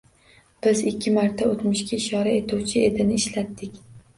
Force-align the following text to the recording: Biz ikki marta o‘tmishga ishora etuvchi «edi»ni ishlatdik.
Biz 0.67 0.79
ikki 0.91 1.13
marta 1.17 1.49
o‘tmishga 1.49 1.99
ishora 1.99 2.35
etuvchi 2.41 2.85
«edi»ni 2.89 3.21
ishlatdik. 3.23 3.79